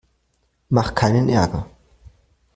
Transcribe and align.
Mach 0.71 0.95
keinen 0.95 1.29
Ärger! 1.29 1.69